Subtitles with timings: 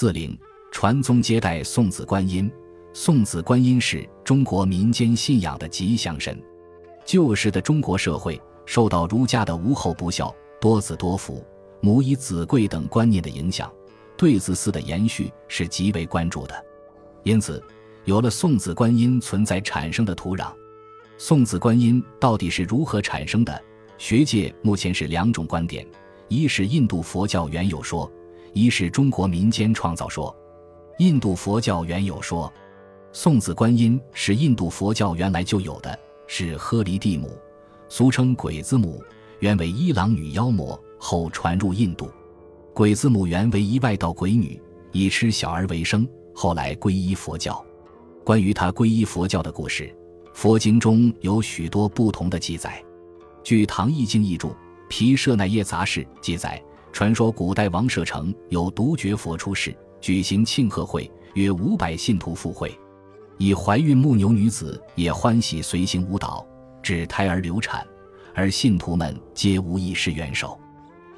[0.00, 0.34] 四零
[0.72, 2.50] 传宗接代送子观音。
[2.94, 6.42] 送子观音是中国民间信仰的吉祥神。
[7.04, 11.44] 旧时的中国社会受到儒家的无后不孝、多子多福、
[11.82, 13.70] 母以子贵等观念的影响，
[14.16, 16.64] 对子嗣的延续是极为关注的。
[17.22, 17.62] 因此，
[18.06, 20.50] 有了送子观音存在产生的土壤。
[21.18, 23.62] 送子观音到底是如何产生的？
[23.98, 25.86] 学界目前是两种观点：
[26.28, 28.10] 一是印度佛教原有说，
[28.52, 30.34] 一是中国民间创造说。
[30.98, 32.52] 印度佛教原有说。
[33.12, 37.36] 送子观音是印度佛教原来就有的，是诃离地母，
[37.88, 39.02] 俗称鬼子母，
[39.40, 42.08] 原为伊朗女妖魔，后传入印度。
[42.72, 47.64] 鬼子母原为一外道鬼女，以吃小儿为生，后来皈依佛教。
[48.24, 49.92] 关于她皈依佛教的故事，
[50.32, 52.80] 佛经中有许多不同的记载。
[53.42, 54.48] 据《唐译经译注·
[54.88, 62.76] 毗舍那耶杂事》记载，传说古代王舍城有独觉佛出世，举行庆贺会，约五百信徒赴会。
[63.38, 66.46] 以怀孕牧牛女子也欢喜随行舞蹈，
[66.82, 67.86] 致胎儿流产，
[68.34, 70.58] 而信徒们皆无一事元首，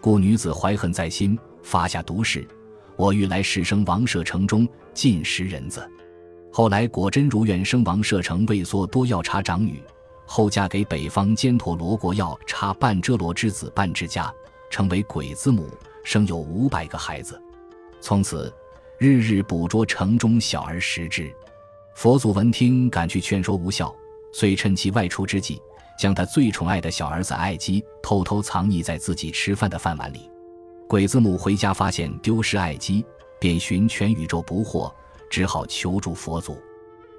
[0.00, 2.46] 故女子怀恨在心，发下毒誓
[2.94, 5.88] ：“我欲来世生王舍城中尽食人子。”
[6.52, 9.82] 后来果真如愿生王舍城畏缩多药叉长女，
[10.26, 14.32] 后嫁给北方坚陀罗国药叉半遮罗之子半之家，
[14.72, 15.68] 成为鬼子母，
[16.02, 17.38] 生有五百个孩子，
[18.00, 18.50] 从此
[18.96, 21.30] 日日捕捉城中小儿食之。
[21.94, 23.94] 佛祖闻听，赶去劝说无效，
[24.32, 25.60] 遂趁其外出之际，
[25.98, 30.30] 将他最宠爱的小儿子爱姬偷偷藏匿在自己吃饭的饭碗里。
[30.88, 33.04] 鬼子母回家发现丢失爱姬，
[33.38, 34.90] 便寻全宇宙不获，
[35.28, 36.56] 只好求助佛祖。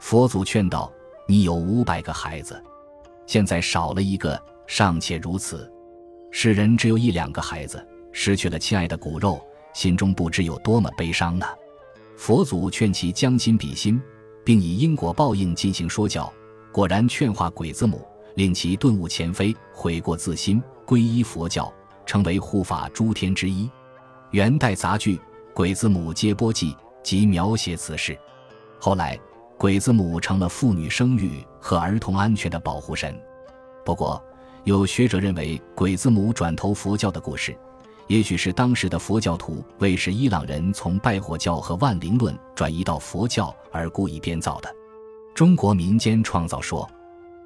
[0.00, 0.92] 佛祖劝道
[1.26, 2.62] ：“你有五百个孩子，
[3.26, 5.72] 现在少了一个，尚且如此。
[6.30, 9.40] 世人只有一两个孩子，失去了亲爱的骨肉，
[9.74, 11.46] 心中不知有多么悲伤呢。”
[12.16, 14.00] 佛祖劝其将心比心。
[14.44, 16.32] 并以因果报应进行说教，
[16.72, 18.00] 果然劝化鬼子母，
[18.34, 21.70] 令其顿悟前非，悔过自新，皈依佛教，
[22.06, 23.70] 成为护法诸天之一。
[24.30, 25.16] 元代杂剧
[25.52, 26.72] 《鬼子母接波记》
[27.02, 28.18] 即描写此事。
[28.80, 29.20] 后来，
[29.58, 33.14] 鬼子母成了妇女生育和儿童安全的保护神。
[33.84, 34.18] 不过，
[34.68, 37.56] 有学者认为，鬼子母转投佛教的故事。
[38.06, 44.68] 也许是当时的佛教徒为使伊朗人从拜火教和万灵论转移到佛教而故意编造的。
[45.34, 46.86] 中国民间创造说，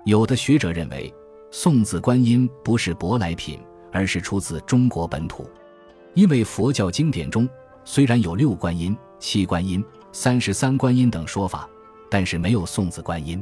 [0.05, 1.15] 有的学者认为
[1.53, 3.61] 送子观音不是舶来品，
[3.93, 5.49] 而是出自中国本土。
[6.15, 7.49] 因为佛教经典中
[7.85, 11.71] 虽然有六观音、七观音、三十三观音等说法，
[12.11, 13.41] 但是没有送子观音。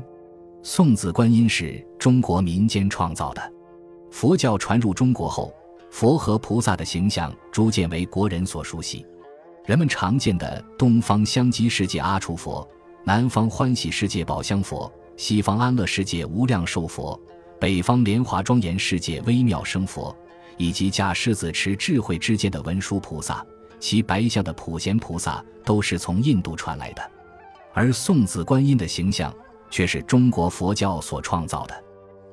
[0.63, 3.53] 送子观音是中国民间创造的。
[4.11, 5.55] 佛教传入中国后。
[5.91, 9.05] 佛和菩萨的形象逐渐为国人所熟悉，
[9.67, 12.65] 人们常见的东方香积世界阿处佛、
[13.03, 17.21] 南方欢喜世界宝香佛、西方安乐世界无量寿佛、
[17.59, 20.17] 北方莲华庄严世界微妙生佛，
[20.57, 23.45] 以及驾狮子持智慧之间的文殊菩萨、
[23.81, 27.03] 骑白象的普贤菩萨，都是从印度传来的。
[27.75, 29.35] 而送子观音的形象
[29.71, 31.85] 却是中国佛教所创造的。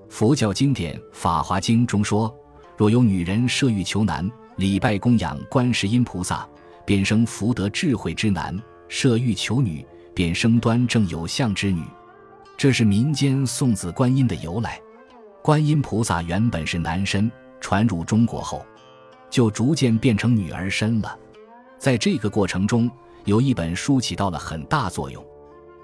[0.09, 2.34] 佛教经典《法华经》中说。
[2.78, 6.47] 若有女人设欲求男，礼拜供养观世音菩萨，
[6.85, 8.56] 便生福德智慧之男；
[8.88, 11.81] 设欲求女，便生端正有相之女。
[12.56, 14.79] 这是民间送子观音的由来。
[15.41, 18.63] 观音菩萨原本是男身，传入中国后，
[19.28, 21.18] 就逐渐变成女儿身了。
[21.79, 22.88] 在这个过程中，
[23.25, 25.25] 有一本书起到了很大作用。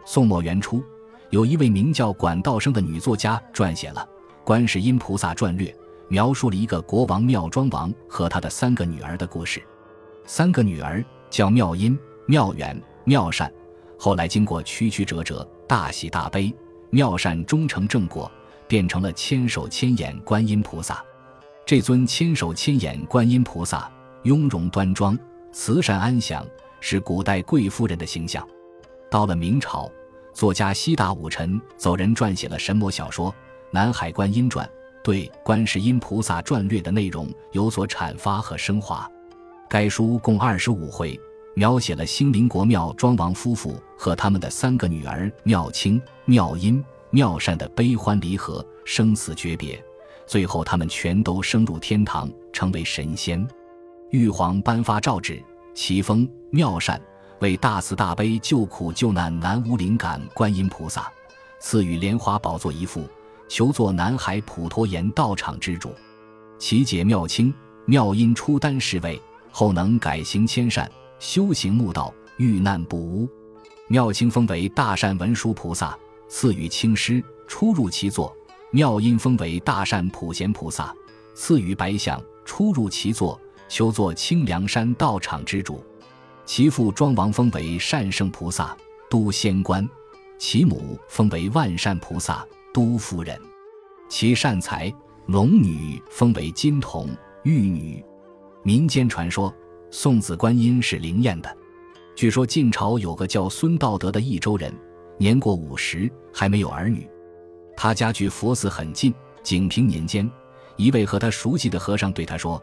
[0.05, 0.83] 宋末元初，
[1.31, 4.07] 有一位名叫管道生的女作家撰写了
[4.43, 5.69] 《观世音菩萨传略》。
[6.09, 9.63] 描述了一个国王妙庄王和他的三个女儿的故事。
[10.25, 13.51] 三个女儿叫妙音、妙远、妙善。
[13.97, 16.53] 后来经过曲曲折折、大喜大悲，
[16.91, 18.31] 妙善终成正果，
[18.67, 21.03] 变成了千手千眼观音菩萨。
[21.65, 25.17] 这尊千手千眼观音菩萨雍容端庄、
[25.51, 26.45] 慈善安详，
[26.79, 28.47] 是古代贵夫人的形象。
[29.09, 29.89] 到了明朝，
[30.31, 33.31] 作家西大武臣走人撰写了神魔小说
[33.73, 34.63] 《南海观音传》。
[35.03, 39.09] 对观世音菩萨传略的内容有所阐发和升华。
[39.67, 41.19] 该书共二十五回，
[41.55, 49.83] 描写了兴林国庙庄王夫妇和他们的三个女儿妙清、妙音、妙善的悲欢离合、生死诀别。
[50.25, 53.45] 最后，他们全都升入天堂，成为神仙。
[54.11, 55.43] 玉皇颁发诏旨，
[55.73, 57.01] 齐封妙善
[57.39, 61.11] 为大慈大悲救苦救难南无灵感观音菩萨，
[61.59, 63.05] 赐予莲花宝座一副。
[63.47, 65.93] 求做南海普陀岩道场之主，
[66.57, 67.53] 其解妙清、
[67.85, 73.29] 妙音出丹侍卫，后能改行千善，修行悟道，遇难不污。
[73.87, 75.97] 妙清封为大善文殊菩萨，
[76.27, 78.33] 赐予青狮，出入其座；
[78.71, 80.95] 妙音封为大善普贤菩萨，
[81.35, 85.83] 赐予白象，出入其座，求作清凉山道场之主。
[86.45, 88.75] 其父庄王封为善圣菩萨，
[89.09, 89.85] 都仙官；
[90.39, 93.39] 其母封为万善菩萨，都夫人。
[94.09, 94.93] 其善财
[95.27, 97.09] 龙女封为金童
[97.43, 98.03] 玉女。
[98.63, 99.53] 民间传说，
[99.91, 101.57] 送子观音是灵验的。
[102.15, 104.73] 据说晋朝有个叫孙道德的益州人，
[105.17, 107.07] 年过五十还没有儿女。
[107.75, 109.13] 他家距佛寺很近。
[109.43, 110.31] 景平年间，
[110.77, 112.61] 一位和他熟悉的和尚对他说。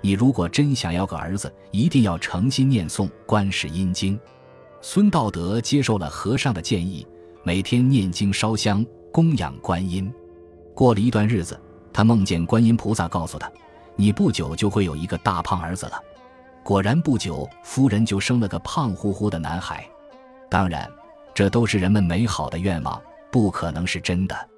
[0.00, 4.16] 你如果真想要个儿子，一定要诚心念诵《观世音经》。
[4.80, 7.04] 孙道德接受了和尚的建议，
[7.42, 10.12] 每天念经烧香供养观音。
[10.74, 11.60] 过了一段日子，
[11.92, 13.50] 他梦见观音菩萨告诉他
[13.96, 16.00] ：“你不久就会有一个大胖儿子了。”
[16.62, 19.84] 果然不久，夫人就生了个胖乎乎的男孩。
[20.48, 20.90] 当然，
[21.34, 24.49] 这都是人们美好的愿望，不可能是真的。